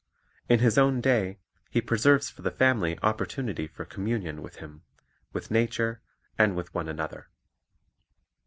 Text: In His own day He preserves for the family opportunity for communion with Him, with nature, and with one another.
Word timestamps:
In 0.49 0.61
His 0.61 0.79
own 0.79 0.99
day 0.99 1.37
He 1.69 1.79
preserves 1.79 2.27
for 2.27 2.41
the 2.41 2.49
family 2.49 2.97
opportunity 3.03 3.67
for 3.67 3.85
communion 3.85 4.41
with 4.41 4.55
Him, 4.55 4.81
with 5.31 5.51
nature, 5.51 6.01
and 6.39 6.55
with 6.55 6.73
one 6.73 6.89
another. 6.89 7.29